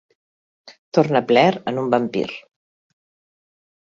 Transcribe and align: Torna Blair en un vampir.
Torna 0.97 1.21
Blair 1.31 1.51
en 1.71 1.77
un 1.83 1.93
vampir. 1.95 2.25